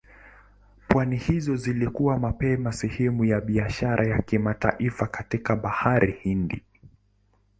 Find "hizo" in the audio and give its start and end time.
1.17-1.55